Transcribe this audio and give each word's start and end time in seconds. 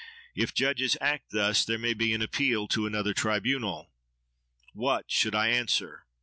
If 0.33 0.51
judges 0.55 0.97
act 0.99 1.29
thus, 1.29 1.63
there 1.63 1.77
may 1.77 1.93
be 1.93 2.11
an 2.11 2.23
appeal 2.23 2.67
to 2.69 2.87
another 2.87 3.13
tribunal.' 3.13 3.91
What 4.73 5.11
should 5.11 5.35
I 5.35 5.49
answer? 5.49 6.07